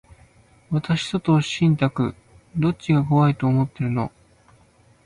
[0.71, 2.15] 私と投資信託、
[2.57, 4.11] どっちが怖いと思ってるの？